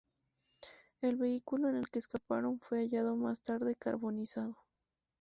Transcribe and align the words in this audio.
El 1.01 1.17
vehículo 1.17 1.69
en 1.69 1.83
que 1.85 1.99
escaparon 1.99 2.59
fue 2.59 2.79
hallado 2.79 3.15
más 3.15 3.43
tarde 3.43 3.75
carbonizado. 3.75 4.57